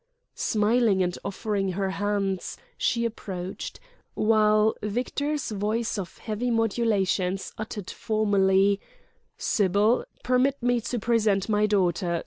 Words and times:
Smiling 0.33 1.03
and 1.03 1.15
offering 1.23 1.73
her 1.73 1.91
hands, 1.91 2.57
she 2.75 3.05
approached, 3.05 3.79
while 4.15 4.73
Victor's 4.81 5.51
voice 5.51 5.95
of 5.99 6.17
heavy 6.17 6.49
modulations 6.49 7.53
uttered 7.55 7.91
formally: 7.91 8.79
"Sybil, 9.37 10.05
permit 10.23 10.57
me 10.63 10.81
to 10.81 10.97
present 10.97 11.49
my 11.49 11.67
daughter. 11.67 12.19